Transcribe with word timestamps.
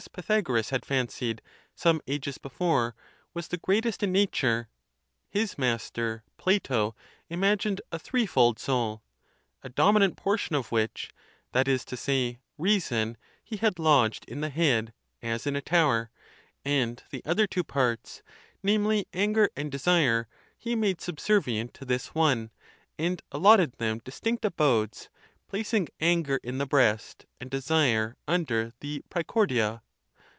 Pythagoras 0.13 0.71
had 0.71 0.83
fancied, 0.83 1.43
some 1.75 2.01
ages 2.07 2.39
before, 2.39 2.95
was 3.35 3.49
the 3.49 3.57
great 3.57 3.85
est 3.85 4.01
in 4.01 4.11
nature: 4.11 4.67
his 5.29 5.59
master, 5.59 6.23
Plato, 6.37 6.95
imagined 7.29 7.81
a 7.91 7.99
threefold 7.99 8.57
soul, 8.57 9.03
a 9.61 9.69
dominant 9.69 10.17
portion 10.17 10.55
of 10.55 10.71
which—that 10.71 11.67
is 11.67 11.85
to 11.85 11.95
say, 11.95 12.39
reason—he 12.57 13.57
had 13.57 13.77
lodged 13.77 14.25
in 14.25 14.41
the 14.41 14.49
head, 14.49 14.91
as 15.21 15.45
in 15.45 15.55
a 15.55 15.61
tower; 15.61 16.09
and 16.65 17.03
the 17.11 17.23
other 17.23 17.45
two 17.45 17.63
parts 17.63 18.23
—namely, 18.63 19.05
anger 19.13 19.51
and 19.55 19.71
desire—he 19.71 20.75
made 20.75 20.99
subservient 20.99 21.75
to 21.75 21.85
this 21.85 22.15
one, 22.15 22.49
and 22.97 23.21
allotted 23.31 23.73
them 23.73 23.99
distinct 23.99 24.43
abodes, 24.45 25.09
placing 25.47 25.87
anger 25.99 26.39
in 26.41 26.57
the 26.57 26.65
breast, 26.65 27.27
and 27.39 27.51
desire 27.51 28.17
under 28.27 28.73
the 28.79 29.03
preecordia. 29.11 29.83